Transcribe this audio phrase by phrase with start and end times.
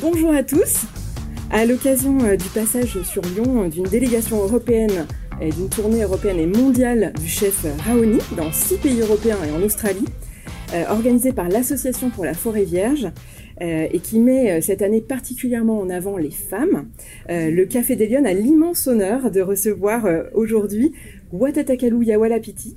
[0.00, 0.86] Bonjour à tous.
[1.50, 5.06] À l'occasion euh, du passage sur Lyon d'une délégation européenne
[5.42, 9.62] et d'une tournée européenne et mondiale du chef Raoni dans six pays européens et en
[9.62, 10.06] Australie,
[10.72, 13.08] euh, organisée par l'Association pour la forêt vierge,
[13.60, 16.88] euh, et qui met cette année particulièrement en avant les femmes.
[17.28, 20.92] le Café des Lyonnes a l'immense honneur de recevoir aujourd'hui
[21.30, 22.74] Watatakalu Yawalapiti,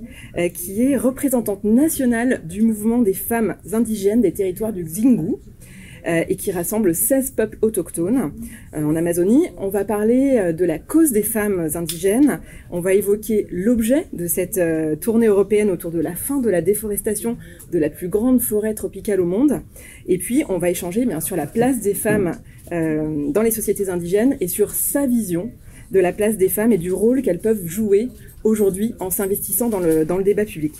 [0.54, 5.73] qui est représentante nationale du mouvement des femmes indigènes des territoires du Xingu, euh,
[6.06, 8.32] et qui rassemble 16 peuples autochtones
[8.76, 9.48] euh, en Amazonie.
[9.58, 12.40] On va parler euh, de la cause des femmes indigènes.
[12.72, 14.60] On va évoquer l'objet de cette
[15.00, 17.38] tournée européenne autour de la fin de la déforestation
[17.72, 19.62] de la plus grande forêt tropicale au monde.
[20.08, 22.34] Et puis, on va échanger bien sûr la place des femmes
[22.72, 25.52] dans les sociétés indigènes et sur sa vision
[25.92, 28.10] de la place des femmes et du rôle qu'elles peuvent jouer
[28.44, 30.74] aujourd'hui en s'investissant dans le, dans le débat public.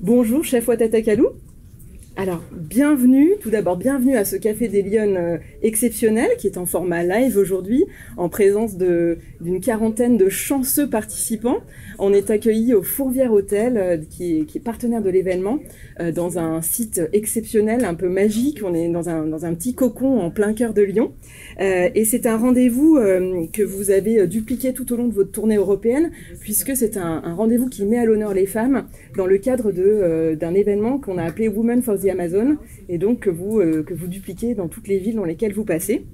[0.00, 1.28] Bonjour, chef Watatakalou.
[2.20, 6.66] Alors, bienvenue, tout d'abord, bienvenue à ce Café des Lyonnes euh, exceptionnel qui est en
[6.66, 7.86] format live aujourd'hui,
[8.18, 11.60] en présence d'une quarantaine de chanceux participants.
[11.98, 15.60] On est accueillis au Fourvière Hôtel, euh, qui, est, partenaire de l'événement,
[16.00, 18.60] euh, dans un site exceptionnel, un peu magique.
[18.62, 21.12] On est dans un, petit cocon en plein cœur de Lyon.
[21.58, 22.98] et c'est un rendez-vous
[23.52, 27.34] que vous avez dupliqué tout au long de votre tournée européenne, puisque c'est un, un
[27.34, 28.84] rendez-vous qui met à l'honneur les femmes
[29.16, 29.72] dans le cadre
[30.34, 32.56] d'un événement qu'on a appelé Women for the Amazon,
[32.88, 35.64] et donc que vous, euh, que vous dupliquez dans toutes les villes dans lesquelles vous
[35.64, 36.04] passez.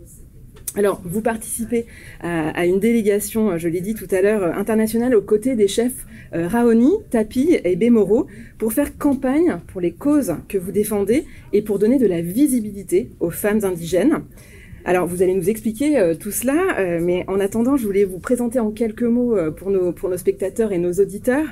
[0.77, 1.87] Alors, vous participez
[2.21, 6.49] à, une délégation, je l'ai dit tout à l'heure, internationale aux côtés des chefs euh,
[6.49, 8.27] Raoni, Tapi et Bémoro
[8.59, 13.11] pour faire campagne pour les causes que vous défendez et pour donner de la visibilité
[13.21, 14.23] aux femmes indigènes.
[14.89, 18.21] Alors, vous allez nous expliquer euh, tout cela, euh, mais en attendant, je voulais vous
[18.21, 21.47] présenter en quelques mots euh, pour, nos, pour nos spectateurs et nos auditeurs.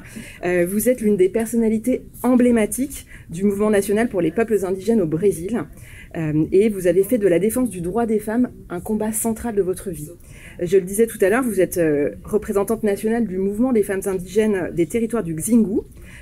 [0.68, 5.64] vous êtes l'une des personnalités emblématiques du mouvement national pour les peuples indigènes au Brésil.
[6.52, 9.62] et vous avez fait de la défense du droit des femmes un combat central de
[9.62, 10.12] votre vie.
[10.60, 11.80] Je le disais tout à l'heure, vous êtes
[12.22, 15.80] représentante nationale du mouvement des femmes indigènes des territoires du Xingu.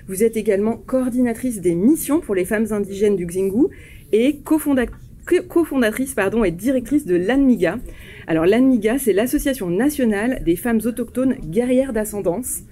[0.09, 3.66] Vous êtes également coordinatrice des missions pour les femmes indigènes du Xingu
[4.12, 5.11] et cofondatrice
[5.49, 7.78] cofondatrice pardon, et directrice de l'ANMIGA.
[8.27, 12.62] Alors l'ANMIGA, c'est l'Association nationale des femmes autochtones guerrières d'ascendance.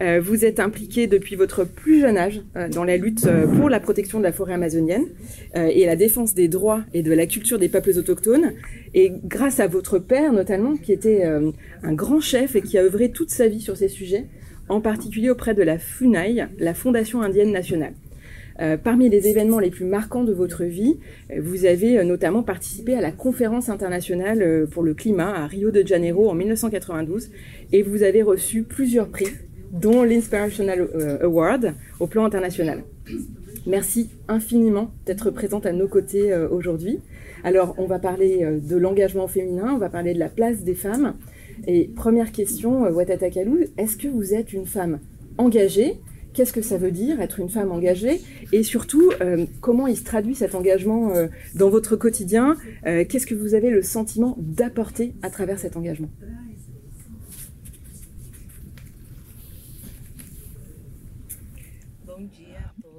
[0.00, 3.68] Euh, vous êtes impliquée depuis votre plus jeune âge euh, dans la lutte euh, pour
[3.68, 5.04] la protection de la forêt amazonienne
[5.54, 8.52] et la défense des droits et de la culture des peuples autochtones.
[8.94, 13.10] Et grâce à votre père notamment, qui était un grand chef et qui a œuvré
[13.10, 14.26] toute sa vie sur ces sujets,
[14.68, 17.94] en particulier auprès de la FUNAI, la Fondation indienne nationale.
[18.60, 20.98] Euh, parmi les événements les plus marquants de votre vie,
[21.30, 25.70] euh, vous avez euh, notamment participé à la conférence internationale pour le climat à Rio
[25.70, 27.30] de Janeiro en 1992
[27.72, 29.28] et vous avez reçu plusieurs prix,
[29.72, 30.88] dont l'Inspirational
[31.22, 32.82] Award au plan international.
[33.66, 37.00] Merci infiniment d'être présente à nos côtés aujourd'hui.
[37.44, 41.14] Alors, on va parler de l'engagement féminin, on va parler de la place des femmes.
[41.66, 44.98] Et première question, Watata Kalou, est-ce que vous êtes une femme
[45.38, 46.00] engagée
[46.40, 50.04] qu'est-ce que ça veut dire être une femme engagée et surtout euh, comment il se
[50.04, 52.56] traduit cet engagement euh, dans votre quotidien
[52.86, 56.08] euh, Qu'est-ce que vous avez le sentiment d'apporter à travers cet engagement?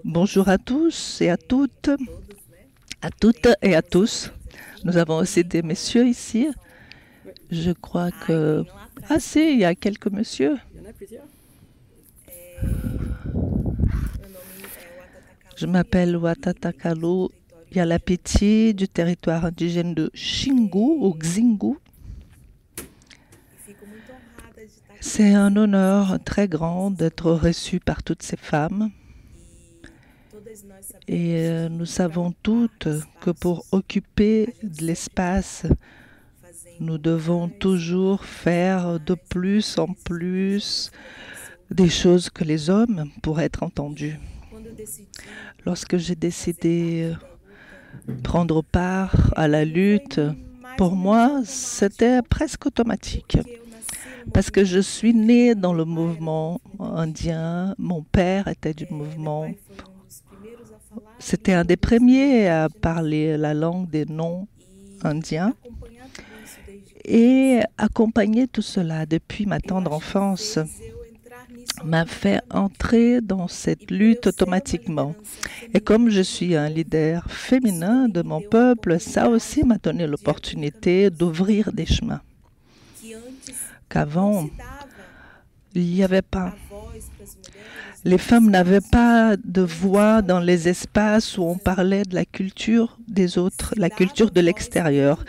[0.03, 1.89] Bonjour à tous et à toutes,
[3.01, 4.31] à toutes et à tous.
[4.83, 6.47] Nous avons aussi des messieurs ici.
[7.49, 8.63] Je crois que...
[9.09, 10.57] Ah si, il y a quelques messieurs.
[10.75, 11.23] Il y en a plusieurs.
[15.61, 17.27] Je m'appelle Watatakalu
[17.71, 21.75] Yalapiti du territoire indigène de Xingu ou Xingu.
[24.99, 28.89] C'est un honneur très grand d'être reçu par toutes ces femmes.
[31.07, 32.87] Et euh, nous savons toutes
[33.19, 35.67] que pour occuper de l'espace,
[36.79, 40.91] nous devons toujours faire de plus en plus
[41.69, 44.17] des choses que les hommes pour être entendus.
[45.65, 47.13] Lorsque j'ai décidé
[48.07, 50.19] de prendre part à la lutte,
[50.77, 53.37] pour moi, c'était presque automatique.
[54.33, 59.49] Parce que je suis née dans le mouvement indien, mon père était du mouvement.
[61.19, 65.53] C'était un des premiers à parler la langue des non-indiens
[67.05, 70.59] et accompagner tout cela depuis ma tendre enfance
[71.83, 75.15] m'a fait entrer dans cette lutte automatiquement.
[75.73, 81.09] Et comme je suis un leader féminin de mon peuple, ça aussi m'a donné l'opportunité
[81.09, 82.21] d'ouvrir des chemins
[83.91, 84.49] qu'avant,
[85.75, 86.53] il n'y avait pas.
[88.03, 92.97] les femmes n'avaient pas de voix dans les espaces où on parlait de la culture
[93.07, 95.23] des autres, la culture de l'extérieur.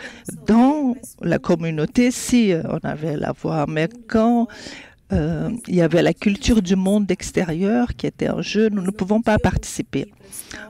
[0.47, 4.47] Dans la communauté, si on avait la voix, mais quand
[5.11, 8.91] euh, il y avait la culture du monde extérieur qui était en jeu, nous ne
[8.91, 10.11] pouvons pas participer.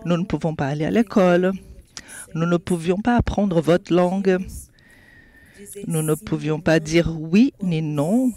[0.06, 1.52] Nous ne pouvons pas aller à l'école.
[2.36, 4.38] Nous ne pouvions pas apprendre votre langue.
[5.88, 8.32] Nous ne pouvions pas dire oui ni non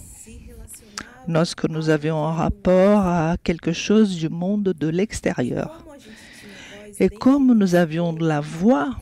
[1.29, 5.85] lorsque nous avions un rapport à quelque chose du monde de l'extérieur.
[7.01, 8.97] Et comme nous avions de la voix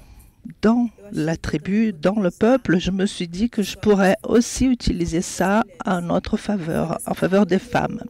[0.63, 5.21] dans la tribu, dans le peuple, je me suis dit que je pourrais aussi utiliser
[5.21, 8.01] ça en notre faveur, en faveur des femmes.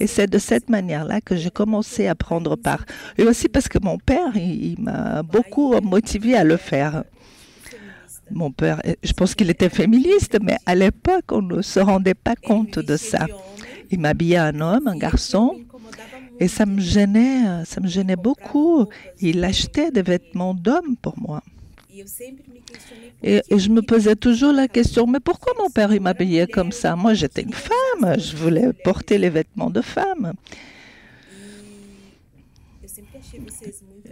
[0.00, 2.84] Et c'est de cette manière-là que j'ai commencé à prendre part.
[3.18, 7.04] Et aussi parce que mon père, il, m'a beaucoup motivé à le faire.
[8.30, 12.36] Mon père, je pense qu'il était féministe, mais à l'époque, on ne se rendait pas
[12.36, 13.26] compte de ça.
[13.90, 15.60] Il m'habillait un homme, un garçon,
[16.40, 18.86] et ça me gênait, ça me gênait beaucoup.
[19.20, 21.42] Il achetait des vêtements d'homme pour moi.
[23.22, 26.96] Et, je me posais toujours la question, mais pourquoi mon père il m'habillait comme ça?
[26.96, 30.32] Moi, j'étais une femme, je voulais porter les vêtements de femme.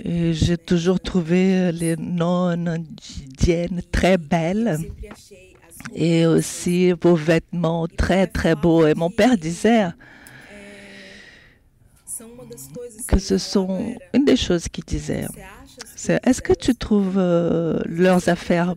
[0.05, 4.79] Et j'ai toujours trouvé les nonnes indiennes très belles
[5.95, 8.87] et aussi vos vêtements très très beaux.
[8.87, 9.89] Et mon père disait
[13.07, 15.27] que ce sont une des choses qu'il disait.
[16.09, 18.75] Est-ce que tu trouves euh, leurs affaires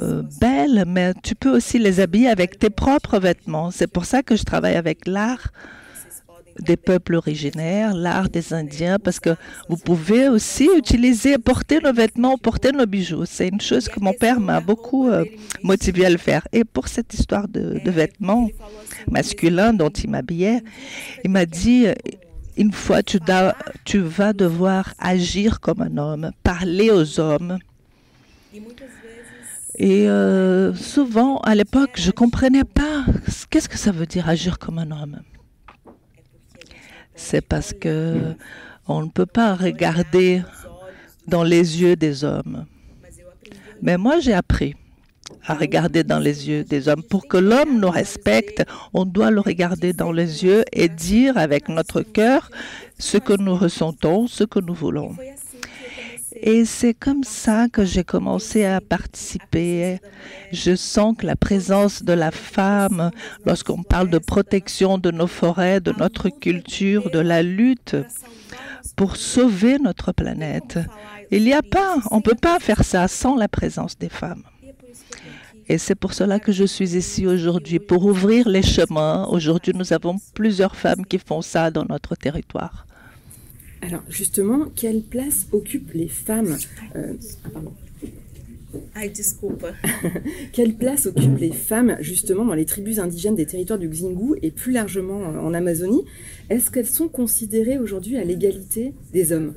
[0.00, 3.70] euh, belles, mais tu peux aussi les habiller avec tes propres vêtements.
[3.70, 5.48] C'est pour ça que je travaille avec l'art
[6.60, 9.36] des peuples originaires, l'art des Indiens, parce que
[9.68, 13.24] vous pouvez aussi utiliser, porter nos vêtements, porter nos bijoux.
[13.26, 15.24] C'est une chose que mon père m'a beaucoup euh,
[15.62, 16.46] motivé à le faire.
[16.52, 18.48] Et pour cette histoire de, vêtements
[19.10, 20.62] masculins dont il m'habillait,
[21.24, 21.86] il m'a dit,
[22.56, 23.18] une fois, tu,
[23.98, 27.58] vas devoir agir comme un homme, parler aux hommes.
[29.78, 33.04] Et euh, souvent, à l'époque, je ne comprenais pas
[33.50, 35.20] qu'est-ce que ça veut dire agir comme un homme
[37.16, 38.34] c'est parce que
[38.86, 40.42] on ne peut pas regarder
[41.26, 42.66] dans les yeux des hommes.
[43.82, 44.76] Mais moi, j'ai appris
[45.46, 47.02] à regarder dans les yeux des hommes.
[47.02, 51.68] Pour que l'homme nous respecte, on doit le regarder dans les yeux et dire avec
[51.68, 52.50] notre cœur
[52.98, 55.14] ce que nous ressentons, ce que nous voulons.
[56.42, 60.00] Et c'est comme ça que j'ai commencé à participer.
[60.52, 63.10] Je sens que la présence de la femme,
[63.46, 67.96] lorsqu'on parle de protection de nos forêts, de notre culture, de la lutte
[68.96, 70.78] pour sauver notre planète,
[71.30, 74.42] il n'y a pas, on ne peut pas faire ça sans la présence des femmes.
[75.68, 79.26] Et c'est pour cela que je suis ici aujourd'hui, pour ouvrir les chemins.
[79.28, 82.86] Aujourd'hui, nous avons plusieurs femmes qui font ça dans notre territoire.
[83.82, 86.56] Alors justement, quelle place occupent les femmes
[86.94, 87.14] euh,
[88.94, 89.00] ah,
[90.52, 94.50] Quelle place occupent les femmes justement dans les tribus indigènes des territoires du Xingu et
[94.50, 96.04] plus largement euh, en Amazonie?
[96.48, 99.54] Est-ce qu'elles sont considérées aujourd'hui à l'égalité des hommes?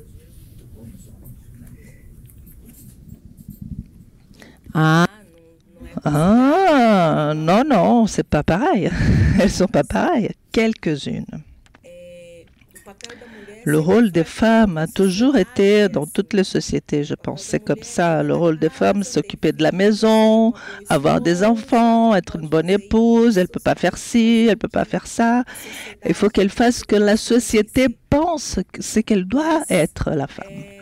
[4.74, 5.09] Ah,
[6.04, 8.90] ah non, non, c'est pas pareil.
[9.40, 10.30] Elles sont pas pareilles.
[10.52, 11.26] Quelques-unes.
[13.64, 17.42] Le rôle des femmes a toujours été dans toutes les sociétés, je pense.
[17.42, 18.22] C'est comme ça.
[18.22, 20.54] Le rôle des femmes, s'occuper de la maison,
[20.88, 23.36] avoir des enfants, être une bonne épouse.
[23.36, 25.44] Elle peut pas faire ci, elle peut pas faire ça.
[26.06, 30.79] Il faut qu'elle fasse ce que la société pense ce qu'elle doit être, la femme.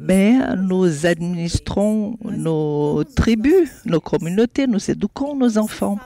[0.00, 5.98] Mais nous administrons nos tribus, nos communautés, nous éduquons nos enfants.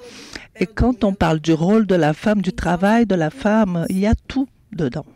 [0.57, 3.99] Et quand on parle du rôle de la femme, du travail de la femme, il
[3.99, 5.07] y a tout dedans.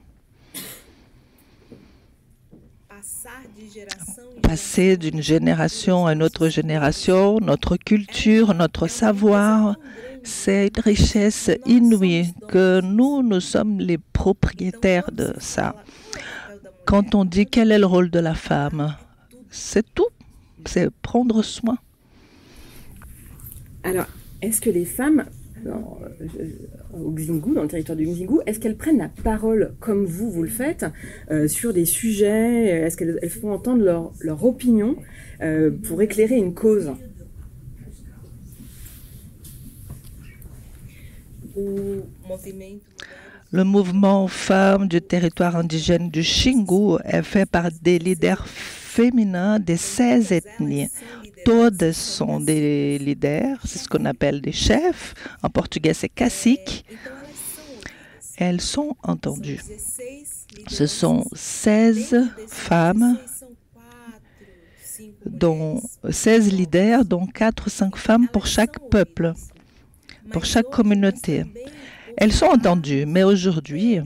[4.43, 9.77] passer d'une génération à une autre génération, notre culture, notre savoir,
[10.23, 15.75] c'est une richesse inouïe que nous, nous sommes les propriétaires de ça.
[16.87, 18.95] Quand on dit quel est le rôle de la femme,
[19.51, 20.09] c'est tout,
[20.67, 21.79] c'est prendre soin.
[23.83, 24.07] Alors,
[24.43, 25.25] est-ce que les femmes
[25.65, 26.49] dans, euh,
[26.93, 30.43] au Xingu, dans le territoire du Xingu, est-ce qu'elles prennent la parole comme vous, vous
[30.43, 30.85] le faites,
[31.31, 34.97] euh, sur des sujets Est-ce qu'elles font entendre leur, leur opinion
[35.43, 36.93] euh, pour éclairer une cause?
[43.55, 49.77] Le mouvement femmes du territoire indigène du Xingu est fait par des leaders féminins des
[49.77, 50.89] 16 ethnies
[51.45, 55.15] Todos sont des leaders, c'est ce qu'on appelle des chefs.
[55.41, 56.85] En portugais, c'est cacique.
[58.37, 59.61] elles sont entendues.
[60.67, 63.17] Ce sont 16 femmes,
[65.25, 65.81] dont
[66.11, 69.33] 16 leaders, dont 4 ou 5 femmes pour chaque peuple,
[70.33, 71.45] pour chaque communauté.
[72.17, 74.01] Elles sont entendues, mais aujourd'hui,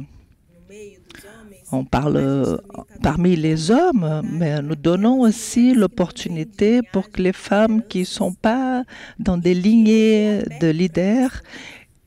[1.71, 2.61] on parle
[3.03, 8.33] parmi les hommes, mais nous donnons aussi l'opportunité pour que les femmes qui ne sont
[8.33, 8.85] pas
[9.19, 11.43] dans des lignées de leaders,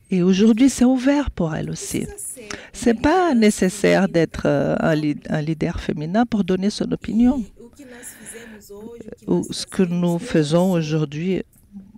[0.09, 2.07] et aujourd'hui c'est ouvert pour elles aussi.
[2.73, 4.77] C'est pas nécessaire d'être un,
[5.29, 7.43] un leader féminin pour donner son opinion.
[9.51, 11.43] Ce que nous faisons aujourd'hui,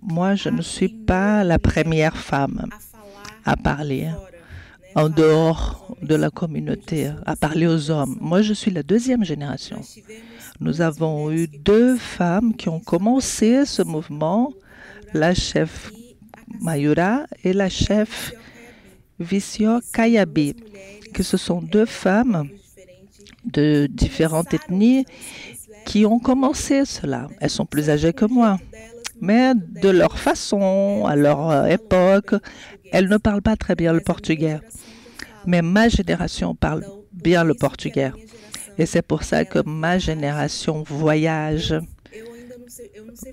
[0.02, 2.66] moi je ne suis pas la première femme
[3.44, 4.08] à parler
[4.94, 8.16] en dehors de la communauté, à parler aux hommes.
[8.20, 9.80] Moi, je suis la deuxième génération.
[10.60, 14.52] Nous avons eu deux femmes qui ont commencé ce mouvement,
[15.12, 15.92] la chef
[16.60, 18.32] Mayura et la chef
[19.18, 20.54] Visio Kayabi,
[21.12, 22.48] que ce sont deux femmes
[23.44, 25.04] de différentes ethnies
[25.84, 27.28] qui ont commencé cela.
[27.40, 28.58] Elles sont plus âgées que moi,
[29.20, 32.34] mais de leur façon, à leur époque,
[32.92, 34.60] elles ne parlent pas très bien le portugais.
[35.46, 38.12] Mais ma génération parle bien le portugais.
[38.78, 41.74] Et c'est pour ça que ma génération voyage.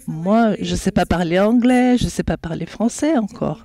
[0.07, 3.63] Moi, je ne sais pas parler anglais, je ne sais pas parler français encore.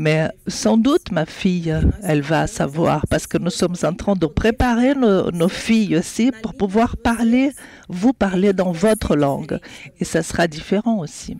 [0.00, 4.24] Mais sans doute, ma fille, elle va savoir, parce que nous sommes en train de
[4.24, 7.50] préparer nos, filles aussi pour pouvoir parler,
[7.90, 9.58] vous parler dans votre langue.
[10.00, 11.36] Et ça sera différent aussi.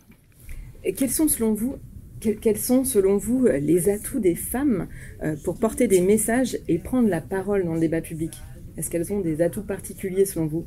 [0.85, 1.77] Et quels sont, selon vous,
[2.21, 4.89] quels sont, selon vous, les atouts des femmes
[5.23, 8.33] euh, pour porter des messages et prendre la parole dans le débat public?
[8.77, 10.67] Est-ce qu'elles ont des atouts particuliers, selon vous?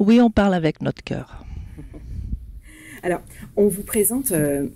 [0.00, 1.44] Oui, on parle avec notre cœur.
[3.04, 3.20] Alors,
[3.56, 4.66] on vous présente, euh,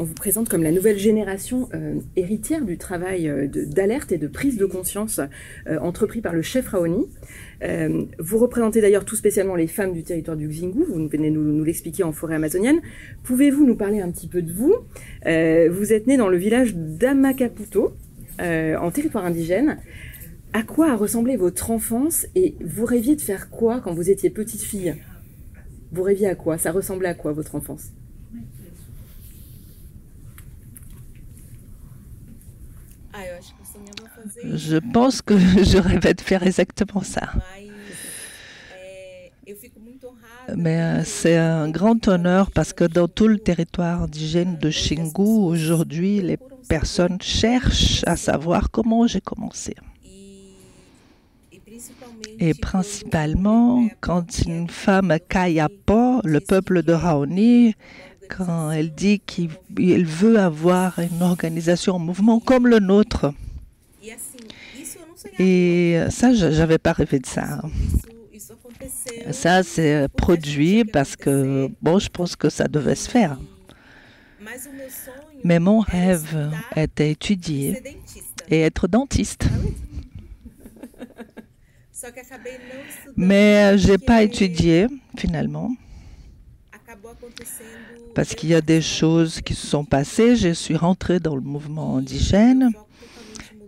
[0.00, 4.26] on vous présente comme la nouvelle génération euh, héritière du travail euh, d'alerte et de
[4.26, 5.20] prise de conscience
[5.68, 7.06] euh, entrepris par le chef Raoni.
[7.62, 11.44] Euh, vous représentez d'ailleurs tout spécialement les femmes du territoire du Xingu, vous venez nous,
[11.44, 12.80] nous l'expliquer en forêt amazonienne.
[13.22, 14.74] Pouvez-vous nous parler un petit peu de vous?
[15.24, 17.94] Vous êtes né dans le village d'Amakaputo,
[18.40, 19.78] en territoire indigène.
[20.56, 24.30] À quoi a ressemblé votre enfance et vous rêviez de faire quoi quand vous étiez
[24.30, 24.94] petite fille?
[25.90, 26.58] Vous rêviez à quoi?
[26.58, 27.90] Ça ressemblait à quoi votre enfance?
[34.44, 37.32] Je pense que je rêvais de faire exactement ça.
[40.56, 46.20] Mais c'est un grand honneur parce que dans tout le territoire indigène de Xingu, aujourd'hui,
[46.20, 49.74] les personnes cherchent à savoir comment j'ai commencé.
[52.38, 57.74] Et principalement, quand une femme Kayapa, le peuple de Raoni,
[58.28, 63.32] quand elle dit qu'il veut avoir une organisation, un mouvement comme le nôtre.
[65.38, 67.62] Et ça, je n'avais pas rêvé de ça.
[69.30, 73.38] Ça, c'est produit parce que, bon, je pense que ça devait se faire.
[75.42, 77.82] Mais mon rêve était étudier
[78.48, 79.46] et être dentiste.
[83.16, 85.70] Mais je n'ai pas étudié finalement.
[88.14, 90.36] Parce qu'il y a des choses qui se sont passées.
[90.36, 92.70] Je suis rentrée dans le mouvement indigène.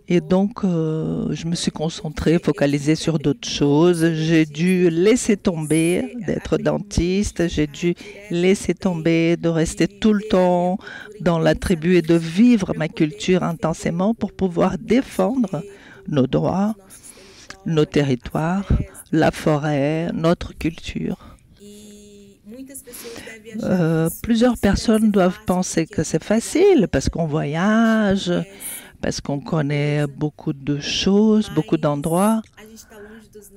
[0.09, 4.13] et donc euh, je me suis concentrée, focalisée sur d'autres choses.
[4.13, 7.93] J'ai dû laisser tomber d'être dentiste, j'ai dû
[8.31, 10.77] laisser tomber de rester tout le temps
[11.19, 15.61] dans la tribu et de vivre ma culture intensément pour pouvoir défendre
[16.07, 16.73] nos droits,
[17.65, 18.67] nos territoires,
[19.11, 21.37] la forêt, notre culture.
[23.63, 28.31] Euh, plusieurs personnes doivent penser que c'est facile parce qu'on voyage,
[29.01, 32.41] parce qu'on connaît beaucoup de choses, beaucoup d'endroits.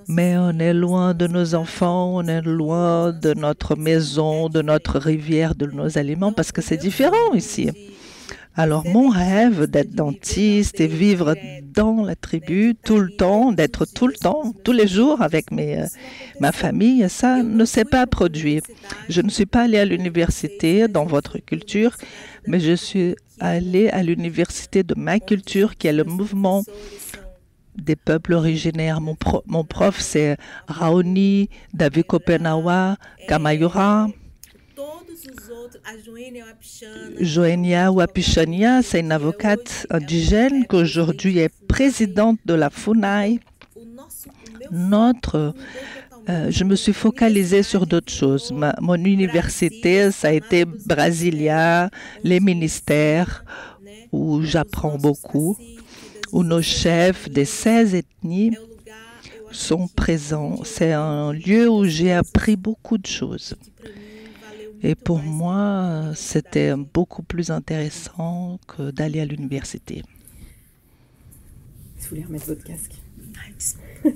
[0.08, 4.98] Mais on est loin de nos enfants, on est loin de notre maison, de notre
[4.98, 7.70] rivière, de nos aliments, parce que c'est différent ici.
[8.62, 14.06] Alors mon rêve d'être dentiste et vivre dans la tribu tout le temps, d'être tout
[14.06, 15.86] le temps, tous les jours avec euh,
[16.40, 18.60] ma famille, ça ne s'est pas produit.
[19.08, 21.96] Je ne suis pas allée à l'université dans votre culture,
[22.46, 26.62] mais je suis allée à l'université de ma culture qui est le mouvement
[27.76, 29.00] des peuples originaires.
[29.00, 30.36] Mon prof, c'est
[30.68, 34.08] Raoni, David Kopenawa, Kamayura.
[37.20, 43.40] Joenia Wapichania, c'est une avocate indigène qui aujourd'hui est présidente de la FUNAI.
[44.70, 45.54] Notre
[46.28, 48.52] euh, je me suis focalisée sur d'autres choses.
[48.52, 51.90] Ma, mon université, ça a été Brasilia,
[52.22, 53.44] les ministères,
[54.12, 55.56] où j'apprends beaucoup,
[56.32, 58.56] où nos chefs des 16 ethnies
[59.50, 60.60] sont présents.
[60.64, 63.56] C'est un lieu où j'ai appris beaucoup de choses.
[64.82, 70.02] Et pour moi, c'était beaucoup plus intéressant que d'aller à l'université.
[71.98, 72.94] Vous voulez remettre votre casque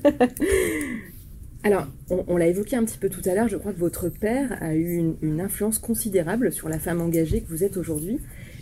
[1.64, 4.08] Alors, on, on l'a évoqué un petit peu tout à l'heure, je crois que votre
[4.08, 8.20] père a eu une, une, influence considérable sur la femme engagée que vous êtes aujourd'hui.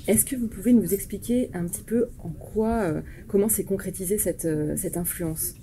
[0.08, 4.18] Est-ce que vous pouvez nous expliquer un petit peu en quoi, euh, comment s'est concrétisée
[4.18, 5.54] cette, euh, cette influence?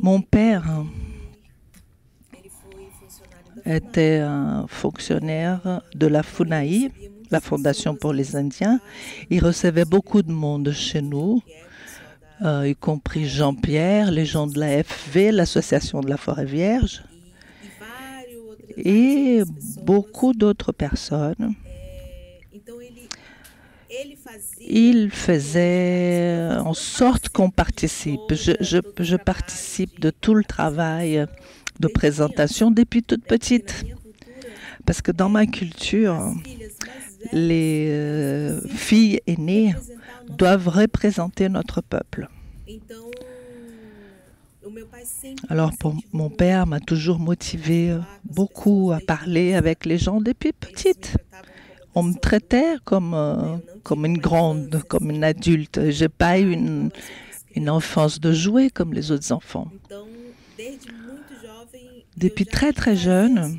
[0.00, 0.84] Mon père
[3.64, 6.90] était un fonctionnaire de la FUNAI,
[7.30, 8.80] la Fondation pour les Indiens.
[9.28, 11.42] Il recevait beaucoup de monde chez nous,
[12.42, 17.02] euh, y compris Jean-Pierre, les gens de la FV, l'Association de la Forêt Vierge,
[18.76, 19.42] et
[19.82, 21.54] beaucoup d'autres personnes.
[24.60, 28.20] Il faisait en sorte qu'on participe.
[28.30, 31.26] Je, participe de tout le travail
[31.80, 33.84] de présentation depuis toute petite.
[34.86, 36.32] Parce que dans ma culture,
[37.32, 39.74] les euh, filles aînées
[40.28, 42.28] doivent représenter notre peuple.
[45.48, 45.72] Alors
[46.12, 51.16] mon père m'a toujours motivé beaucoup à parler avec les gens depuis petite.
[51.94, 55.90] On me traitait comme, euh, comme une grande, comme une adulte.
[55.90, 56.90] J'ai pas eu une,
[57.54, 59.68] une enfance de jouer comme les autres enfants.
[62.16, 63.58] Depuis très très jeune,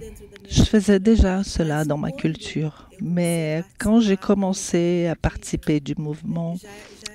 [0.49, 2.89] je faisais déjà cela dans ma culture.
[3.01, 6.55] Mais quand j'ai commencé à participer du mouvement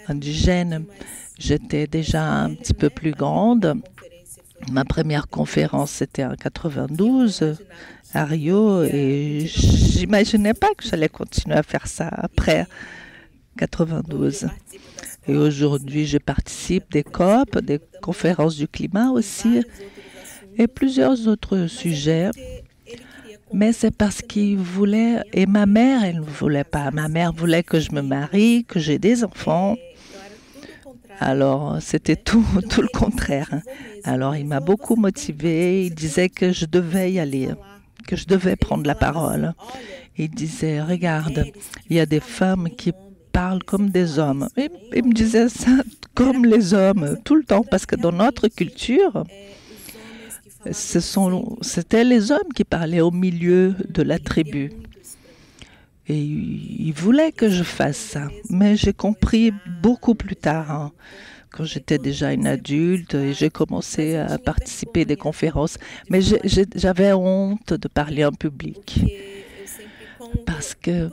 [0.09, 0.85] indigène,
[1.39, 3.81] j'étais déjà un petit peu plus grande.
[4.73, 7.57] Ma première conférence, c'était en 92
[8.15, 9.47] à Rio et
[9.97, 12.67] j'imaginais pas que j'allais continuer à faire ça après
[13.57, 14.47] 92.
[15.29, 19.63] Et aujourd'hui, je participe des COP, des conférences du climat aussi
[20.59, 22.31] et plusieurs autres sujets.
[23.53, 26.91] Mais c'est parce qu'il voulait, et ma mère, elle ne voulait pas.
[26.91, 29.77] Ma mère voulait que je me marie, que j'ai des enfants.
[31.21, 33.61] Alors, c'était tout, tout le contraire.
[34.05, 35.87] Alors, il m'a beaucoup motivé.
[35.87, 37.49] Il disait que je devais y aller,
[38.07, 39.53] que je devais prendre la parole.
[40.17, 41.47] Il disait, regarde,
[41.91, 42.93] il y a des femmes qui
[43.33, 44.49] parlent comme des hommes.
[44.57, 45.73] Et il me disait ça
[46.15, 49.25] comme les hommes tout le temps, parce que dans notre culture,
[50.71, 54.73] c'était les hommes qui parlaient au milieu de la tribu.
[56.09, 58.29] Et ils voulaient que je fasse ça.
[58.49, 60.93] Mais j'ai compris beaucoup plus tard, hein,
[61.57, 65.79] quand j'étais déjà une adulte et j'ai commencé à participer à des conférences.
[66.11, 66.21] Mais
[66.75, 69.01] j'avais honte de parler en public.
[70.45, 71.11] Parce que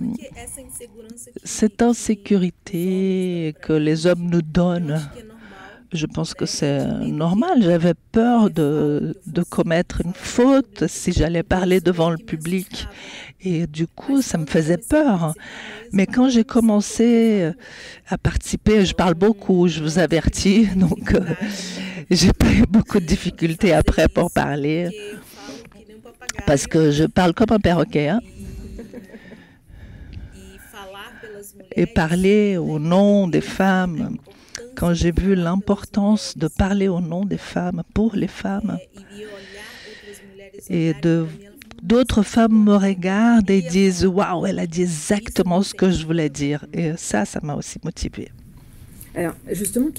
[1.44, 5.00] cette insécurité que les hommes nous donnent,
[5.94, 7.62] je pense que c'est normal.
[7.62, 12.88] J'avais peur de, de, commettre une faute si j'allais parler devant le public.
[13.46, 15.34] Et du coup, ça me faisait peur.
[15.92, 17.52] Mais quand j'ai commencé
[18.08, 21.22] à participer, je parle beaucoup, je vous avertis, donc euh,
[22.10, 24.90] j'ai pas eu beaucoup de difficultés après pour parler.
[26.48, 28.10] Parce que je parle comme un perroquet.
[28.10, 28.22] Hein?
[31.76, 34.18] Et parler au nom des femmes
[34.76, 38.78] quand j'ai vu l'importance de parler au nom des femmes, pour les femmes,
[40.70, 41.28] et de
[41.84, 46.30] d'autres femmes me regardent et disent waouh, elle a dit exactement ce que je voulais
[46.30, 46.66] dire.
[46.74, 48.30] Et ça, ça m'a aussi motivée.
[49.16, 49.90] Alors, justement,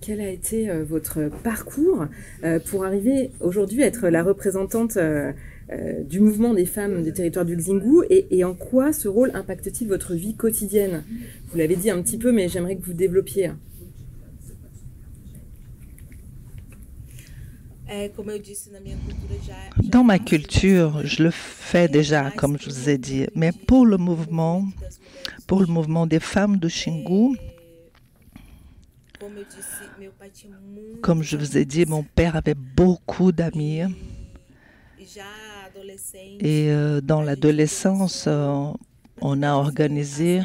[0.00, 2.06] quel a été euh, votre parcours
[2.44, 5.32] euh, pour arriver aujourd'hui à être la représentante euh,
[6.04, 9.88] du mouvement des femmes des territoires du Xingu et, et en quoi ce rôle impacte-t-il
[9.88, 11.02] votre vie quotidienne?
[11.48, 13.52] Vous l'avez dit un petit peu, mais j'aimerais que vous développiez.
[19.82, 23.96] Dans ma culture, je le fais déjà, comme je vous ai dit, mais pour le
[23.96, 24.64] mouvement,
[25.46, 27.36] pour le mouvement des femmes de Xingu,
[31.02, 33.82] comme je vous ai dit, mon père avait beaucoup d'amis.
[36.40, 38.72] Et euh, dans l'adolescence, euh,
[39.20, 40.42] on a organisé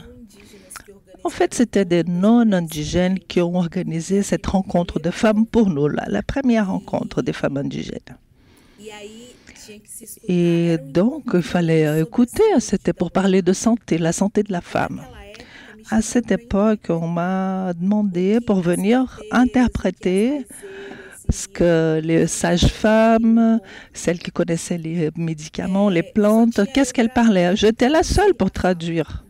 [1.24, 6.06] en fait, c'était des non-indigènes qui ont organisé cette rencontre de femmes pour nous, la,
[6.08, 8.18] la première rencontre des femmes indigènes.
[10.28, 15.02] Et donc, il fallait écouter, c'était pour parler de santé, la santé de la femme.
[15.90, 20.46] à cette époque, on m'a demandé pour venir interpréter
[21.30, 23.60] ce que les sages-femmes,
[23.94, 27.56] celles qui connaissaient les médicaments, les plantes, qu'est-ce qu'elles parlaient.
[27.56, 29.24] J'étais la seule pour traduire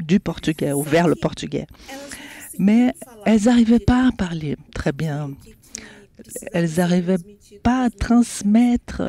[0.00, 1.66] du portugais ou vers le portugais.
[2.58, 2.92] Mais
[3.24, 5.30] elles n'arrivaient pas à parler très bien.
[6.52, 7.18] Elles n'arrivaient
[7.62, 9.02] pas à transmettre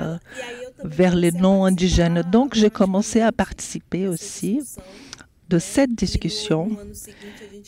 [0.83, 2.23] vers les noms indigènes.
[2.31, 4.61] Donc j'ai commencé à participer aussi
[5.49, 6.69] de cette discussion.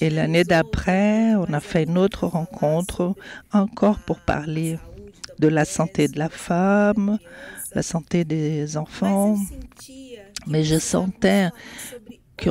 [0.01, 3.13] Et l'année d'après, on a fait une autre rencontre
[3.51, 4.77] encore pour parler
[5.39, 7.19] de la santé de la femme,
[7.73, 9.37] la santé des enfants.
[10.47, 11.49] Mais je sentais
[12.37, 12.49] que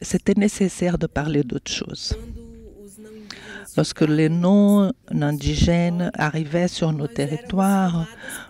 [0.00, 2.16] c'était nécessaire de parler d'autre chose.
[3.76, 8.06] Lorsque les non-indigènes arrivaient sur nos territoires,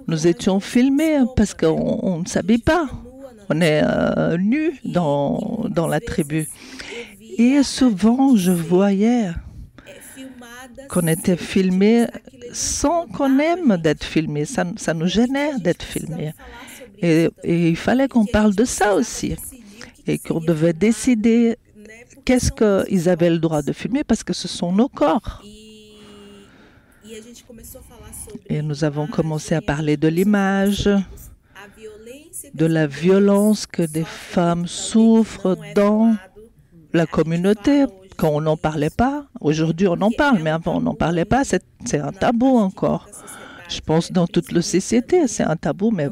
[0.07, 2.89] nous étions filmés parce qu'on ne savait pas.
[3.49, 6.49] On est euh, nus dans, dans la tribu.
[7.39, 9.31] Et souvent, je voyais
[10.89, 12.07] qu'on était filmé
[12.53, 14.45] sans qu'on aime d'être filmé.
[14.45, 16.33] Ça, nous gênait d'être filmé.
[17.03, 19.37] Et il fallait qu'on parle de ça aussi.
[20.07, 21.57] Et qu'on devait décider
[22.25, 25.43] qu'est-ce qu'ils avaient le droit de filmer parce que ce sont nos corps.
[28.49, 30.89] Et nous avons commencé à parler de l'image,
[32.55, 36.17] de la violence que des femmes souffrent dans
[36.93, 37.85] la communauté,
[38.17, 39.27] quand on n'en parlait pas.
[39.41, 41.43] Aujourd'hui, on en parle, mais avant, on n'en parlait pas.
[41.45, 43.09] C'est un tabou encore.
[43.69, 46.09] Je pense dans toute la société, c'est un tabou, mais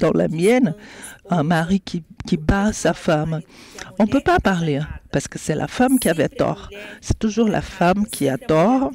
[0.00, 0.74] dans la mienne,
[1.30, 2.02] un mari qui,
[2.36, 3.40] bat sa femme,
[3.98, 6.68] on ne peut pas parler parce que c'est la femme qui avait tort.
[7.00, 8.90] C'est toujours la femme qui a tort.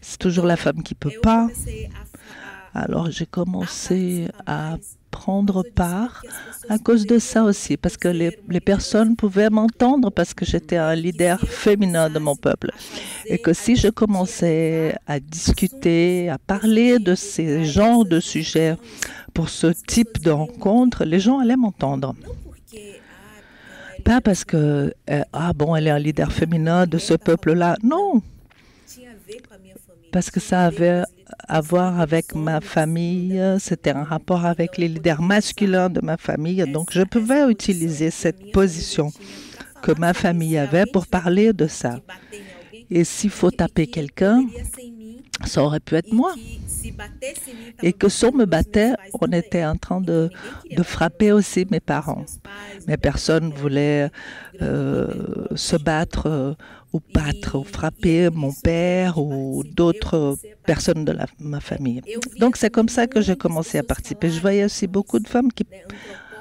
[0.00, 1.48] C'est toujours la femme qui peut pas.
[2.74, 4.76] Alors j'ai commencé à
[5.10, 6.22] prendre part
[6.68, 10.76] à cause de ça aussi, parce que les, les personnes pouvaient m'entendre parce que j'étais
[10.76, 12.70] un leader féminin de mon peuple.
[13.26, 18.76] Et que si je commençais à discuter, à parler de ces genres de sujets
[19.32, 22.14] pour ce type de rencontre, les gens allaient m'entendre.
[24.04, 27.76] Pas parce que, euh, ah bon, elle est un leader féminin de ce peuple-là.
[27.82, 28.22] Non.
[30.12, 31.02] Parce que ça avait
[31.48, 36.64] à voir avec ma famille, c'était un rapport avec les leaders masculins de ma famille,
[36.72, 39.12] donc je pouvais utiliser cette position
[39.82, 42.00] que ma famille avait pour parler de ça.
[42.90, 44.44] Et s'il faut taper quelqu'un,
[45.44, 46.34] ça aurait pu être moi.
[47.82, 50.30] Et que si on me battait, on était en train de,
[50.70, 52.24] de frapper aussi mes parents.
[52.86, 54.10] Mais personne ne voulait
[54.62, 56.54] euh, se battre euh,
[56.92, 62.02] ou battre ou frapper mon père ou d'autres personnes de la, ma famille.
[62.38, 64.30] Donc c'est comme ça que j'ai commencé à participer.
[64.30, 65.64] Je voyais aussi beaucoup de femmes qui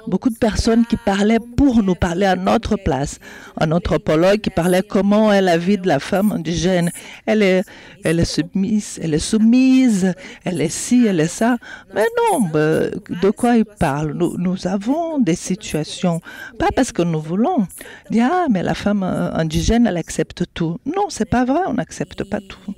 [0.07, 3.19] beaucoup de personnes qui parlaient pour nous parler à notre place.
[3.59, 6.91] Un anthropologue qui parlait comment est la vie de la femme indigène.
[7.25, 7.63] Elle est,
[8.03, 11.57] elle est soumise, elle est soumise, elle est ci, elle est ça.
[11.93, 14.13] Mais non, de quoi il parle?
[14.13, 16.21] Nous, avons des situations,
[16.57, 17.67] pas parce que nous voulons
[18.09, 20.77] dire ah mais la femme indigène elle accepte tout.
[20.85, 22.73] Non, c'est pas vrai, on n'accepte pas tout.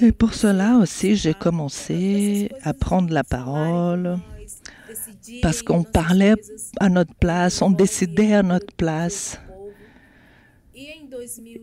[0.00, 4.18] Et pour cela aussi, j'ai commencé à prendre la parole
[5.42, 6.34] parce qu'on parlait
[6.78, 9.38] à notre place, on décidait à notre place.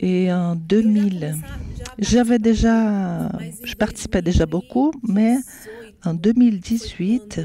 [0.00, 1.36] Et en 2000,
[1.98, 3.30] j'avais déjà,
[3.64, 5.36] je participais déjà beaucoup, mais
[6.04, 7.40] en 2018,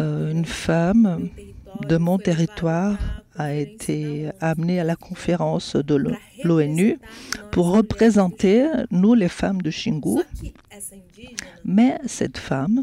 [0.00, 1.28] euh, une femme
[1.86, 2.96] de mon territoire
[3.36, 5.98] a été amenée à la conférence de
[6.44, 6.98] l'ONU
[7.50, 10.20] pour représenter nous, les femmes de Xingu.
[11.64, 12.82] Mais cette femme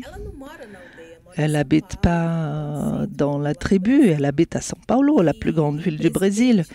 [1.36, 5.98] elle n'habite pas dans la tribu, elle habite à São Paulo, la plus grande ville
[5.98, 6.66] du Brésil.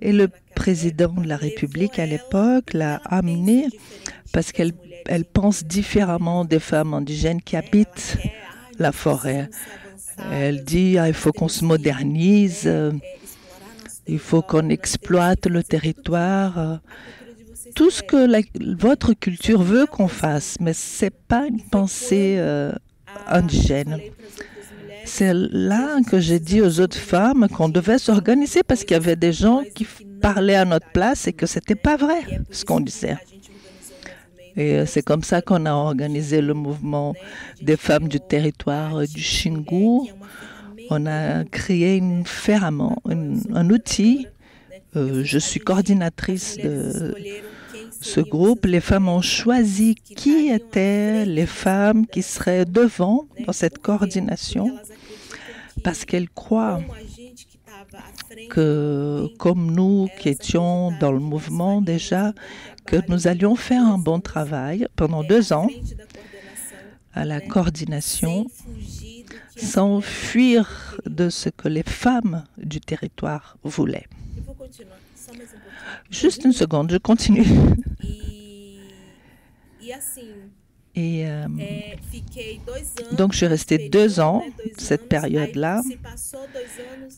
[0.00, 3.66] Et le président de la République à l'époque l'a amenée
[4.32, 4.72] parce qu'elle
[5.06, 8.18] elle pense différemment des femmes indigènes qui habitent
[8.78, 9.48] la forêt.
[10.32, 12.70] Elle dit ah, il faut qu'on se modernise,
[14.06, 16.80] il faut qu'on exploite le territoire,
[17.76, 18.26] tout ce que
[18.80, 22.72] votre culture veut qu'on fasse, mais c'est pas une pensée euh,
[23.28, 24.00] indigène.
[25.04, 29.14] C'est là que j'ai dit aux autres femmes qu'on devait s'organiser parce qu'il y avait
[29.14, 29.86] des gens qui
[30.20, 33.18] parlaient à notre place et que c'était pas vrai ce qu'on disait.
[34.56, 37.14] Et c'est comme ça qu'on a organisé le mouvement
[37.60, 40.10] des femmes du territoire du Xingu.
[40.88, 42.24] On a créé une
[43.54, 44.26] un outil.
[44.96, 47.14] Euh, je suis coordinatrice de
[48.06, 53.78] ce groupe, les femmes ont choisi qui étaient les femmes qui seraient devant dans cette
[53.78, 54.66] coordination
[55.82, 56.80] parce qu'elles croient
[58.48, 62.32] que, comme nous qui étions dans le mouvement déjà,
[62.86, 65.68] que nous allions faire un bon travail pendant deux ans
[67.12, 68.46] à la coordination
[69.56, 74.06] sans fuir de ce que les femmes du territoire voulaient.
[76.10, 77.44] Juste une seconde, je continue.
[80.98, 81.44] Et euh,
[83.12, 84.42] donc, je suis restée deux ans,
[84.78, 85.82] cette période-là.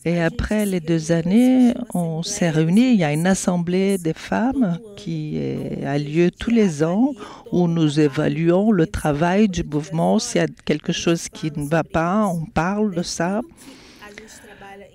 [0.03, 2.91] Et après les deux années, on s'est réunis.
[2.91, 5.39] Il y a une assemblée des femmes qui
[5.85, 7.13] a lieu tous les ans
[7.53, 10.19] où nous évaluons le travail du mouvement.
[10.19, 13.41] S'il y a quelque chose qui ne va pas, on parle de ça.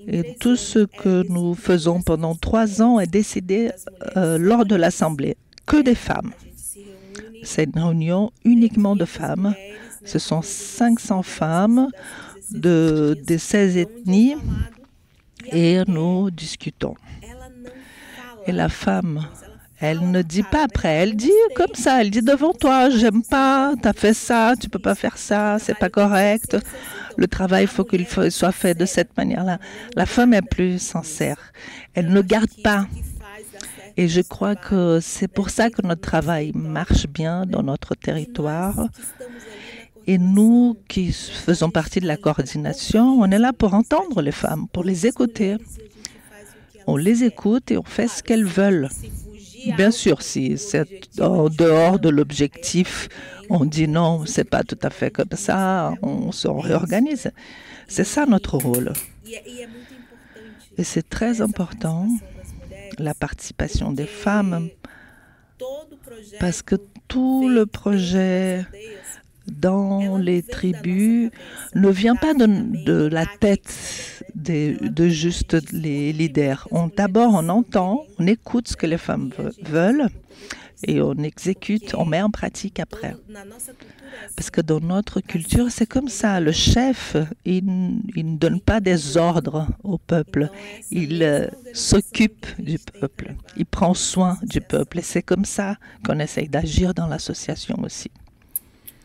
[0.07, 3.71] Et tout ce que nous faisons pendant trois ans est décidé
[4.17, 5.37] euh, lors de l'Assemblée,
[5.67, 6.33] que des femmes.
[7.43, 9.55] C'est une réunion uniquement de femmes.
[10.05, 11.89] Ce sont 500 femmes
[12.51, 14.37] de, de 16 ethnies
[15.51, 16.95] et nous discutons.
[18.47, 19.27] Et la femme,
[19.85, 23.75] elle ne dit pas après, elle dit comme ça, elle dit devant toi, j'aime pas,
[23.81, 26.57] tu as fait ça, tu peux pas faire ça, c'est pas correct.
[27.17, 29.59] Le travail, il faut qu'il soit fait de cette manière-là.
[29.95, 31.53] La femme est plus sincère.
[31.95, 32.87] Elle ne garde pas
[33.97, 38.89] et je crois que c'est pour ça que notre travail marche bien dans notre territoire.
[40.07, 44.67] Et nous qui faisons partie de la coordination, on est là pour entendre les femmes,
[44.73, 45.57] pour les écouter.
[46.87, 48.89] On les écoute et on fait ce qu'elles veulent.
[49.77, 53.09] Bien sûr, si c'est en dehors de l'objectif,
[53.49, 57.31] on dit non, c'est pas tout à fait comme ça, on se réorganise.
[57.89, 58.93] C'est ça notre rôle.
[60.77, 62.09] Et c'est très important
[62.99, 64.69] la participation des femmes,
[66.41, 66.77] parce que
[67.09, 68.65] tout le projet
[69.47, 71.31] dans les tribus
[71.75, 76.69] ne vient pas de, la tête de juste les leaders.
[76.97, 79.31] D'abord, on entend, on écoute ce que les femmes
[79.63, 80.09] veulent
[80.87, 83.17] et on exécute, on met en pratique après.
[84.37, 86.41] Parce que dans notre culture, c'est comme ça.
[86.41, 90.51] Le chef, il, ne donne pas des ordres au peuple.
[90.91, 93.35] Il euh, s'occupe du peuple.
[93.57, 94.99] Il prend soin du peuple.
[94.99, 98.11] Et c'est comme ça qu'on essaye d'agir dans l'association aussi.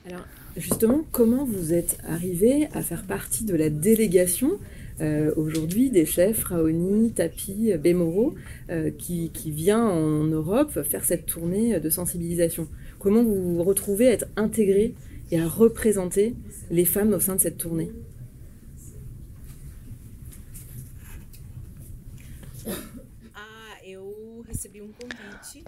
[0.07, 0.25] Alors,
[0.57, 4.59] justement, comment vous êtes arrivé à faire partie de la délégation
[5.01, 8.35] euh, aujourd'hui des chefs, Raoni, Tapi, Bémoro,
[8.69, 12.67] euh, qui, qui, vient en Europe faire cette tournée de sensibilisation?
[12.97, 14.93] Comment vous vous retrouvez à être intégré
[15.31, 16.35] et à représenter
[16.71, 17.91] les femmes au sein de cette tournée?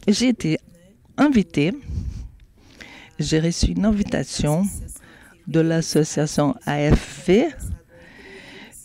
[0.08, 0.58] J'ai été
[1.18, 1.72] invitée,
[3.22, 4.66] j'ai reçu une invitation
[5.48, 7.48] de l'association AFV.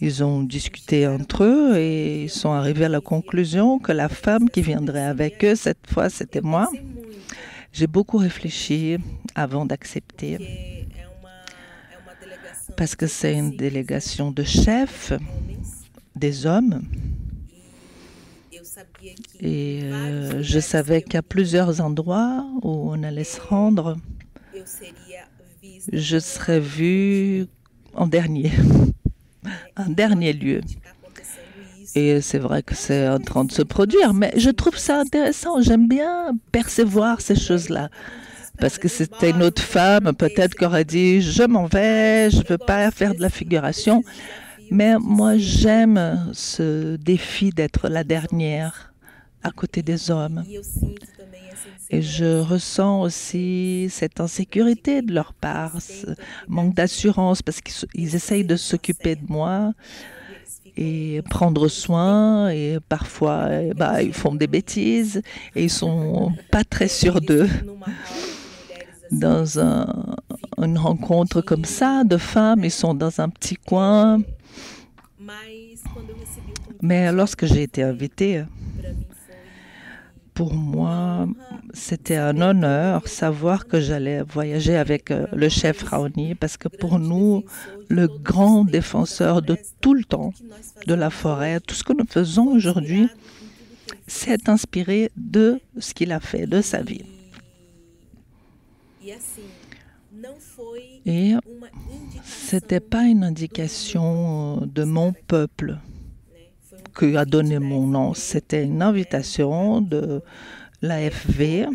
[0.00, 4.50] Ils ont discuté entre eux et ils sont arrivés à la conclusion que la femme
[4.50, 6.68] qui viendrait avec eux, cette fois, c'était moi.
[7.72, 8.98] J'ai beaucoup réfléchi
[9.34, 10.86] avant d'accepter
[12.76, 15.12] parce que c'est une délégation de chefs,
[16.14, 16.82] des hommes.
[19.40, 23.96] Et euh, je savais qu'à plusieurs endroits où on allait se rendre,
[25.92, 27.46] je serais vue
[27.94, 28.52] en dernier,
[29.76, 30.60] en dernier lieu.
[31.94, 35.62] Et c'est vrai que c'est en train de se produire, mais je trouve ça intéressant.
[35.62, 37.88] J'aime bien percevoir ces choses-là.
[38.58, 42.48] Parce que c'était une autre femme, peut-être qui aurait dit Je m'en vais, je ne
[42.48, 44.02] veux pas faire de la figuration.
[44.70, 48.92] Mais moi, j'aime ce défi d'être la dernière
[49.42, 50.42] à côté des hommes.
[51.90, 56.08] Et je ressens aussi cette insécurité de leur part, ce
[56.48, 59.72] manque d'assurance, parce qu'ils essayent de s'occuper de moi
[60.76, 65.22] et prendre soin et parfois eh ben, ils font des bêtises
[65.54, 67.48] et ils sont pas très sûrs d'eux.
[69.10, 69.58] Dans
[70.58, 74.20] une rencontre comme ça de femmes, ils sont dans un petit coin.
[76.82, 78.44] Mais lorsque j'ai été invitée,
[80.36, 81.26] pour moi,
[81.72, 86.98] c'était un honneur savoir que j'allais voyager avec euh, le chef Raoni parce que pour
[86.98, 87.42] nous,
[87.88, 90.34] le grand défenseur de tout le temps
[90.86, 93.08] de la forêt, tout ce que nous faisons aujourd'hui,
[94.06, 97.06] c'est inspiré de ce qu'il a fait, de sa vie.
[101.06, 101.32] Et
[102.24, 105.78] ce n'était pas une indication de mon peuple
[106.98, 108.14] qui a donné mon nom.
[108.14, 110.22] C'était une invitation de
[110.82, 111.66] l'AFV.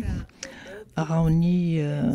[0.96, 2.12] Raoni euh,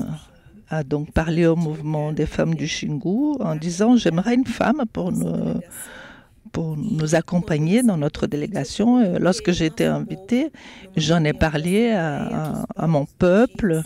[0.70, 5.12] a donc parlé au mouvement des femmes du Xingu en disant J'aimerais une femme pour,
[5.12, 9.20] nous accompagner dans notre délégation.
[9.20, 10.52] Lorsque j'ai été invitée,
[10.96, 13.84] j'en ai parlé à, à, mon peuple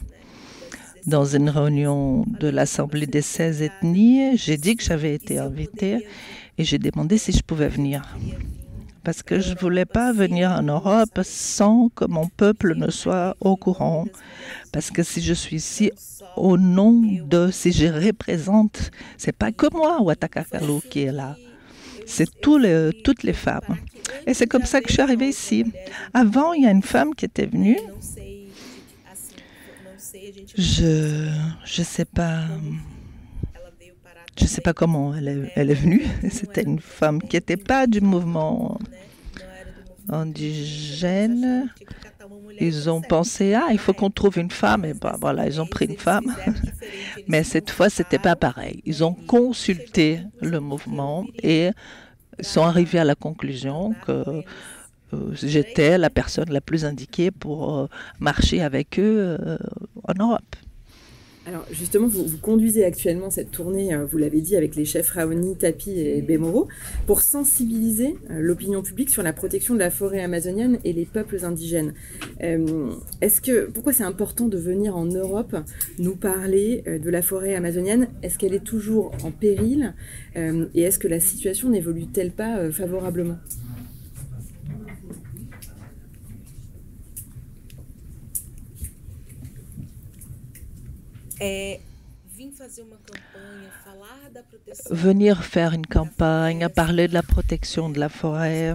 [1.05, 4.37] dans une réunion de l'Assemblée des 16 ethnies.
[4.37, 6.07] J'ai dit que j'avais été invitée
[6.57, 8.03] et j'ai demandé si je pouvais venir.
[9.03, 13.35] Parce que je ne voulais pas venir en Europe sans que mon peuple ne soit
[13.39, 14.05] au courant.
[14.71, 15.91] Parce que si je suis ici
[16.37, 21.35] au nom de, si je représente, c'est pas que moi, Watakakalu, qui est là.
[22.05, 23.77] C'est toutes les femmes.
[24.27, 25.65] Et c'est comme ça que je suis arrivée ici.
[26.13, 27.79] Avant, il y a une femme qui était venue.
[30.57, 31.29] Je
[31.79, 32.43] ne sais pas.
[34.41, 36.03] Je ne sais pas comment elle est, elle est venue.
[36.31, 38.79] C'était une femme qui n'était pas du mouvement
[40.09, 41.69] indigène.
[42.59, 44.83] Ils ont pensé, ah, il faut qu'on trouve une femme.
[44.83, 46.35] Et ben voilà, ils ont pris une femme.
[47.27, 48.81] Mais cette fois, c'était pas pareil.
[48.83, 51.69] Ils ont consulté le mouvement et
[52.39, 54.11] sont arrivés à la conclusion que
[55.13, 57.87] euh, j'étais la personne la plus indiquée pour euh,
[58.19, 59.57] marcher avec eux euh,
[60.07, 60.55] en Europe.
[61.47, 65.55] Alors justement, vous, vous, conduisez actuellement cette tournée, vous l'avez dit, avec les chefs Raoni,
[65.55, 66.67] Tapi et Bemoro,
[67.07, 71.93] pour sensibiliser l'opinion publique sur la protection de la forêt amazonienne et les peuples indigènes.
[72.39, 75.55] est-ce que pourquoi c'est important de venir en Europe
[75.97, 78.07] nous parler de la forêt amazonienne?
[78.21, 79.95] Est-ce qu'elle est toujours en péril?
[80.35, 83.37] Et est-ce que la situation n'évolue-t-elle pas favorablement?
[94.89, 98.73] Venir faire une campagne, parler de la protection de la forêt,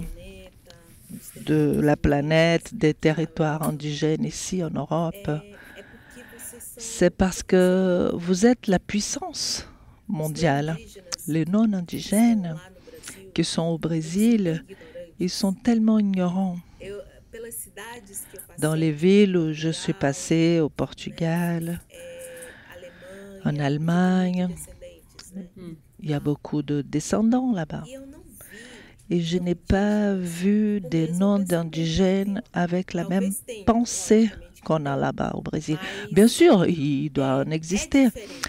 [1.45, 5.31] de la planète, des territoires indigènes ici en Europe,
[6.77, 9.69] c'est parce que vous êtes la puissance
[10.09, 10.77] mondiale.
[11.27, 12.57] Les non-indigènes
[13.35, 14.65] qui sont au Brésil,
[15.19, 16.59] ils sont tellement ignorants.
[18.59, 21.81] Dans les villes où je suis passée, au Portugal,
[23.47, 24.49] en Allemagne.
[26.01, 27.85] Il y a beaucoup de descendants là-bas.
[29.09, 33.31] Et je n'ai pas vu des noms d'indigènes avec la même
[33.65, 34.29] pensée
[34.65, 35.79] qu'on a là-bas au Brésil.
[36.11, 38.09] Bien sûr, il doit en exister,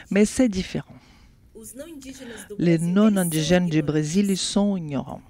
[0.10, 0.96] mais c'est différent.
[2.58, 5.22] Les non-indigènes du Brésil, ils sont ignorants.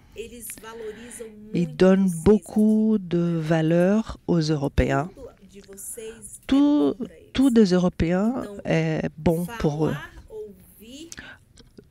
[1.53, 5.09] Ils donnent beaucoup de valeur aux Européens.
[6.47, 6.95] Tout,
[7.37, 8.33] tous des Européens
[8.65, 9.95] est bon pour eux.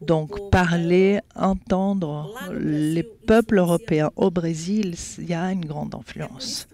[0.01, 6.67] Donc, parler, entendre les peuples européens au Brésil, il y a une grande influence.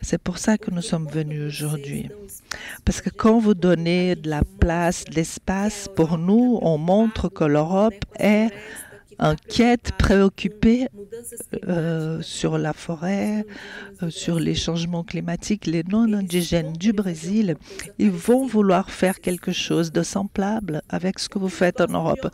[0.00, 2.08] C'est pour ça que nous sommes venus aujourd'hui.
[2.86, 7.44] Parce que quand vous donnez de la place, de l'espace, pour nous, on montre que
[7.44, 8.48] l'Europe est
[9.18, 10.88] inquiète, préoccupée
[11.68, 13.44] euh, sur la forêt,
[14.02, 17.56] euh, sur les changements climatiques, les non-indigènes du Brésil,
[17.98, 22.28] ils vont vouloir faire quelque chose de semblable avec ce que vous faites en Europe.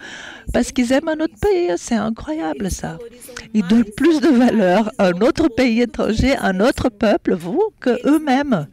[0.52, 2.98] Parce qu'ils aiment un autre pays, c'est incroyable ça.
[3.54, 7.62] Ils donnent plus de valeur à un autre pays étranger, à un autre peuple, vous,
[7.80, 8.66] que eux-mêmes.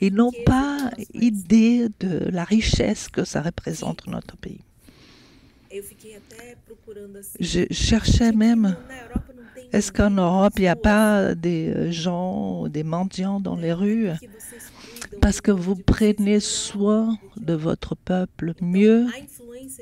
[0.00, 4.60] Ils n'ont pas idée de la richesse que ça représente notre pays.
[7.38, 8.76] Je cherchais même,
[9.72, 14.10] est-ce qu'en Europe, il n'y a pas des gens, des mendiants dans les rues?
[15.20, 19.06] Parce que vous prenez soin de votre peuple mieux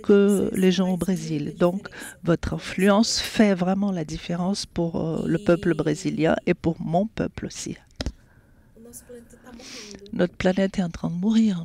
[0.02, 1.54] que les gens au Brésil.
[1.58, 1.88] Donc,
[2.24, 7.46] votre influence fait vraiment la différence pour euh, le peuple brésilien et pour mon peuple
[7.46, 7.76] aussi.
[10.12, 11.64] Notre planète est en train de mourir.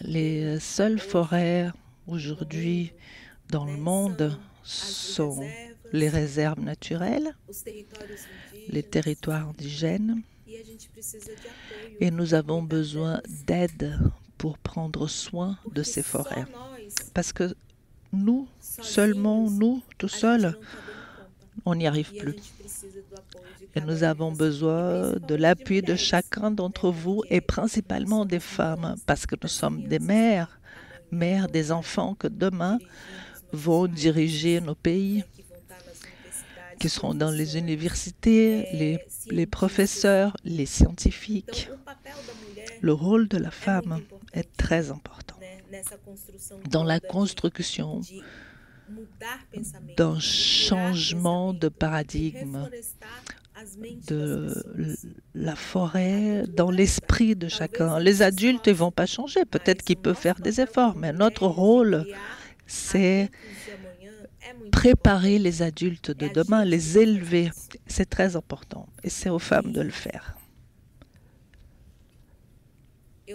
[0.00, 1.70] Les seules forêts
[2.06, 2.92] aujourd'hui
[3.50, 5.44] dans le monde sont
[5.92, 7.34] les réserves naturelles,
[8.68, 10.22] les territoires indigènes,
[12.00, 13.98] et nous avons besoin d'aide
[14.38, 16.46] pour prendre soin de ces forêts.
[17.14, 17.54] Parce que
[18.12, 20.56] nous, seulement nous, tout seuls,
[21.64, 22.36] on n'y arrive plus.
[23.74, 29.26] Et nous avons besoin de l'appui de chacun d'entre vous et principalement des femmes, parce
[29.26, 30.60] que nous sommes des mères,
[31.12, 32.78] mères des enfants que demain
[33.52, 35.24] vont diriger nos pays,
[36.78, 38.98] qui seront dans les universités,
[39.30, 41.68] les, professeurs, les scientifiques.
[42.80, 44.00] Le rôle de la femme
[44.32, 45.36] est très important
[46.70, 48.00] dans la construction
[49.96, 52.68] d'un changement de paradigme
[54.06, 54.54] de
[55.34, 57.98] la forêt dans l'esprit de chacun.
[57.98, 62.06] Les adultes ne vont pas changer, peut-être qu'ils peuvent faire des efforts, mais notre rôle,
[62.70, 63.30] c'est
[64.70, 67.50] préparer les adultes de demain, les élever.
[67.86, 70.36] C'est très important et c'est aux femmes de le faire.
[73.26, 73.34] Je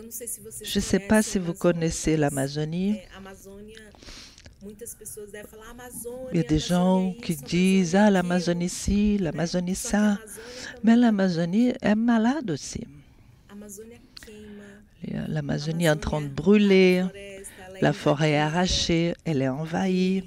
[0.79, 2.99] ne sais pas si vous connaissez l'Amazonie.
[6.31, 10.17] Il y a des gens qui disent Ah, l'Amazonie ci, l'Amazonie ça.
[10.83, 12.87] Mais l'Amazonie est malade aussi.
[15.27, 17.05] L'Amazonie est en train de brûler,
[17.81, 20.23] la forêt est arrachée, elle est envahie.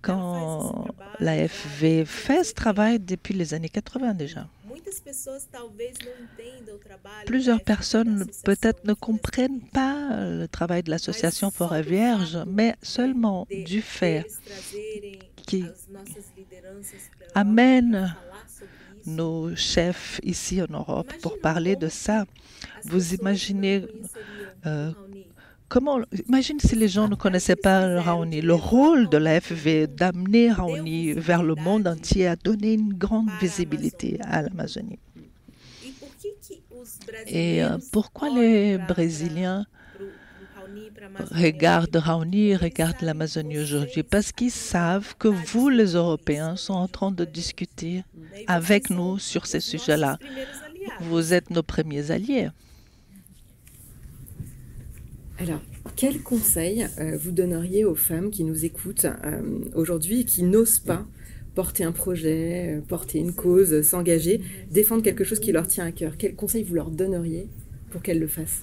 [0.00, 0.86] Quand
[1.20, 4.48] l'AFV fait ce travail depuis les années 80 déjà.
[7.26, 13.80] Plusieurs personnes peut-être ne comprennent pas le travail de l'association Forêt Vierge, mais seulement du
[13.80, 14.26] fait
[15.46, 15.64] qui
[17.34, 18.14] amène
[19.06, 22.24] nos chefs ici en Europe pour parler de ça.
[22.84, 23.86] Vous imaginez
[24.66, 24.92] euh,
[25.72, 28.42] comment, imagine si les gens ne connaissaient pas Raoni.
[28.42, 33.30] Le rôle de la FV d'amener Raoni vers le monde entier a donné une grande
[33.40, 34.98] visibilité à l'Amazonie.
[37.26, 39.64] Et euh, pourquoi les Brésiliens
[41.30, 44.02] regardent Raoni, regardent l'Amazonie aujourd'hui?
[44.02, 48.04] Parce qu'ils savent que vous, les Européens, sont en train de discuter
[48.46, 50.18] avec nous sur ces sujets-là.
[51.00, 52.50] Vous êtes nos premiers alliés.
[55.42, 55.60] Alors,
[55.96, 59.42] quel conseil euh, vous donneriez aux femmes qui nous écoutent euh,
[59.74, 61.04] aujourd'hui et qui n'osent pas
[61.56, 64.40] porter un projet, euh, porter une cause, s'engager,
[64.70, 66.16] défendre quelque chose qui leur tient à cœur?
[66.16, 67.48] Quel conseil vous leur donneriez
[67.90, 68.62] pour qu'elles le fassent?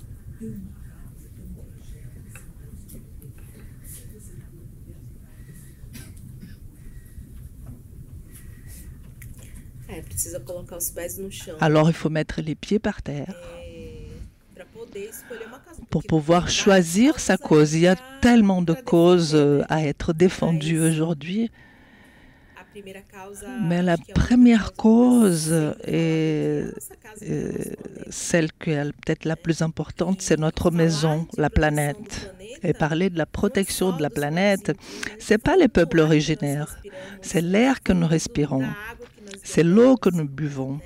[11.60, 13.59] Alors il faut mettre les pieds par terre
[15.90, 17.74] pour pouvoir choisir sa cause.
[17.74, 21.52] Il y a tellement de causes euh, à être défendues aujourd'hui.
[23.62, 25.54] Mais la première cause
[25.86, 26.64] et
[28.10, 32.34] celle qui est peut-être la plus importante, c'est notre maison, la planète.
[32.64, 34.74] Et parler de la protection de la planète,
[35.18, 36.78] c'est pas les peuples originaires,
[37.22, 38.66] c'est l'air que nous respirons,
[39.44, 40.80] c'est l'eau que nous buvons.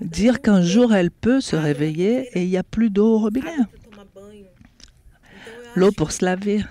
[0.00, 3.56] Dire qu'un jour elle peut se réveiller et il n'y a plus d'eau au robinet.
[5.74, 6.64] L'eau pour se laver.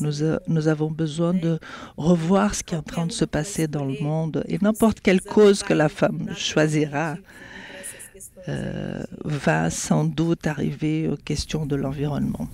[0.00, 1.58] Nous, euh, nous, avons besoin de
[1.96, 5.20] revoir ce qui est en train de se passer dans le monde et n'importe quelle
[5.20, 7.16] cause que la femme choisira
[8.48, 12.48] euh, va sans doute arriver aux questions de l'environnement.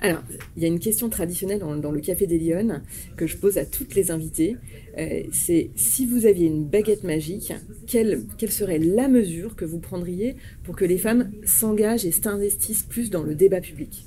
[0.00, 0.22] Alors,
[0.56, 2.82] il y a une question traditionnelle dans, le Café des Lyonnes
[3.16, 4.56] que je pose à toutes les invitées.
[4.98, 7.52] Euh, c'est si vous aviez une baguette magique,
[7.86, 12.82] quelle, quelle serait la mesure que vous prendriez pour que les femmes s'engagent et s'investissent
[12.82, 14.04] plus dans le débat public?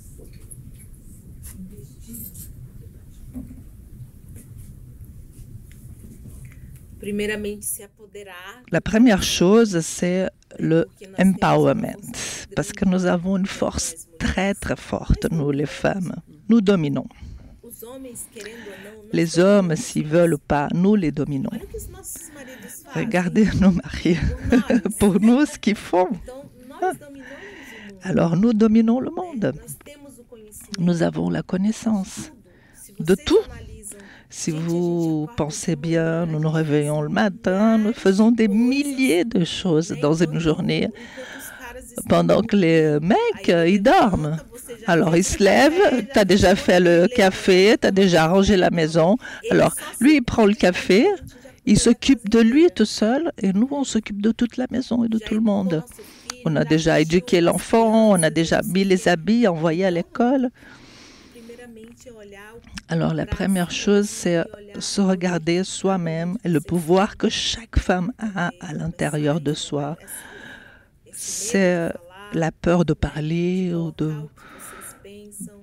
[8.71, 10.27] La première chose, c'est
[10.59, 10.85] le
[11.17, 11.95] empowerment,
[12.55, 16.13] parce que nous avons une force très très forte, nous les femmes.
[16.49, 17.07] Nous dominons.
[19.13, 21.49] Les hommes, s'ils veulent pas, nous les dominons.
[22.93, 24.17] Regardez nos maris,
[24.99, 26.09] pour nous, ce qu'ils font.
[28.01, 29.53] Alors nous dominons le monde.
[30.79, 32.31] Nous avons la connaissance
[32.99, 33.39] de tout.
[34.31, 39.95] Si vous pensez bien, nous nous réveillons le matin, nous faisons des milliers de choses
[40.01, 40.89] dans une journée
[42.07, 44.37] pendant que les mecs, ils dorment.
[44.87, 48.69] Alors, ils se lèvent, tu as déjà fait le café, tu as déjà rangé la
[48.69, 49.17] maison.
[49.51, 51.07] Alors, lui, il prend le café,
[51.65, 55.09] il s'occupe de lui tout seul, et nous, on s'occupe de toute la maison et
[55.09, 55.83] de tout le monde.
[56.45, 60.49] On a déjà éduqué l'enfant, on a déjà mis les habits, envoyé à l'école.
[62.87, 64.43] Alors la première chose, c'est
[64.79, 69.95] se regarder soi-même et le pouvoir que chaque femme a à l'intérieur de soi.
[71.21, 71.91] C'est
[72.31, 74.13] la peur de parler ou de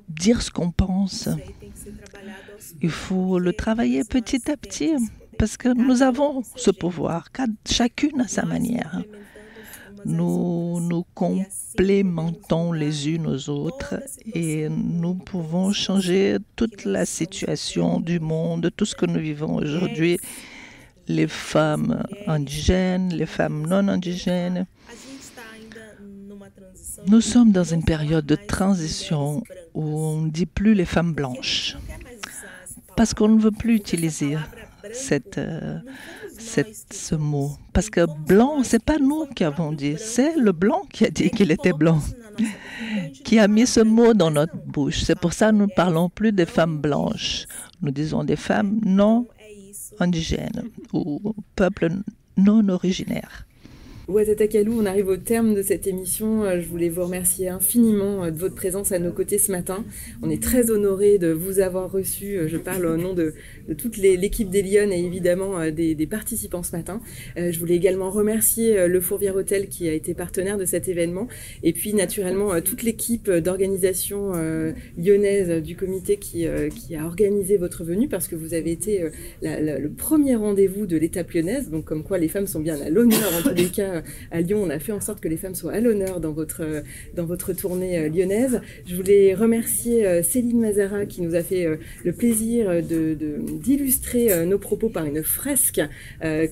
[0.07, 1.31] dire ce qu'on pense.
[2.83, 4.93] Il faut le travailler petit à petit
[5.39, 7.29] parce que nous avons ce pouvoir,
[7.67, 9.03] chacune à sa manière.
[10.05, 13.95] Nous nous complémentons les unes aux autres
[14.35, 20.19] et nous pouvons changer toute la situation du monde, tout ce que nous vivons aujourd'hui,
[21.09, 24.67] les femmes indigènes, les femmes non indigènes.
[27.09, 29.43] Nous sommes dans une période de transition
[29.75, 31.77] où on ne dit plus les femmes blanches
[32.97, 34.37] parce qu'on ne veut plus utiliser
[34.93, 35.79] cette, euh,
[36.29, 37.53] ce mot.
[37.73, 41.31] Parce que blanc, c'est pas nous qui avons dit, c'est le blanc qui a dit
[41.31, 42.01] qu'il était blanc,
[43.25, 45.03] qui a mis ce mot dans notre bouche.
[45.03, 47.47] C'est pour ça que nous ne parlons plus des femmes blanches.
[47.83, 49.29] Nous disons des femmes non
[50.01, 51.91] indigènes ou peuples
[52.37, 53.47] non originaires.
[54.09, 56.45] Ouattatakalou, on arrive au terme de cette émission.
[56.45, 59.85] Euh, je voulais vous remercier infiniment euh, de votre présence à nos côtés ce matin.
[60.23, 62.37] On est très honorés de vous avoir reçu.
[62.37, 63.35] Euh, je parle au nom de,
[63.77, 67.01] toute l'équipe des Lyon et évidemment des, participants ce matin.
[67.37, 71.27] Je voulais également remercier le Fourvière Hôtel qui a été partenaire de cet événement
[71.65, 74.33] et puis naturellement toute l'équipe d'organisation
[74.97, 76.47] lyonnaise du comité qui,
[76.77, 79.05] qui a organisé votre venue parce que vous avez été
[79.43, 81.69] le premier rendez-vous de l'étape lyonnaise.
[81.71, 83.96] Donc comme quoi les femmes sont bien à l'honneur en tous les cas
[84.31, 86.83] à Lyon, on a fait en sorte que les femmes soient à l'honneur dans votre,
[87.15, 88.61] dans votre tournée euh, lyonnaise.
[88.87, 94.45] Je voulais remercier euh, Céline Mazara qui nous a fait euh, le plaisir d'illustrer de,
[94.45, 95.81] nos propos par une fresque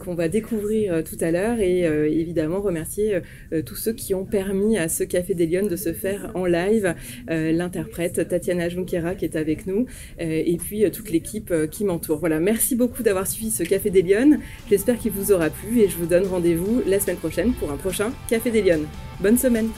[0.00, 3.20] qu'on va découvrir tout à l'heure et évidemment remercier
[3.64, 6.94] tous ceux qui ont permis à ce Café des Lyonnes de se faire en live,
[7.28, 9.86] l'interprète Tatiana Junquera qui est avec nous
[10.18, 12.18] et puis toute l'équipe qui m'entoure.
[12.18, 14.40] Voilà, merci beaucoup d'avoir suivi ce Café des Lyonnes.
[14.68, 17.18] J'espère qu'il vous aura plu et je vous donne rendez-vous la semaine
[17.58, 18.86] pour un prochain Café des Lyonnes.
[19.20, 19.70] Bonne semaine